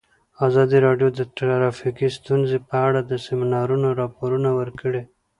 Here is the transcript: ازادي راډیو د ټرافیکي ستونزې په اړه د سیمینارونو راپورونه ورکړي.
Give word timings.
ازادي 0.47 0.77
راډیو 0.87 1.09
د 1.17 1.19
ټرافیکي 1.37 2.07
ستونزې 2.17 2.57
په 2.69 2.75
اړه 2.87 2.99
د 3.03 3.13
سیمینارونو 3.25 3.87
راپورونه 4.01 4.49
ورکړي. 4.59 5.01